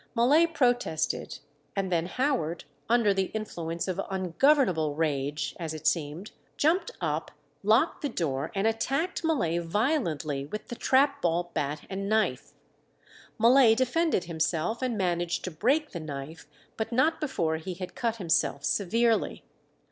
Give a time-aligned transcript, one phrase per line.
[0.17, 1.37] Mullay protested,
[1.75, 7.29] and then Howard, under the influence of ungovernable rage, as it seemed, jumped up,
[7.61, 12.53] locked the door, and attacked Mullay violently with the trap ball bat and knife.
[13.37, 16.47] Mullay defended himself, and managed to break the knife,
[16.77, 19.43] but not before he had cut himself severely.